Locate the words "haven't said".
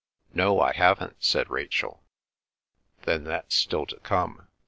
0.73-1.51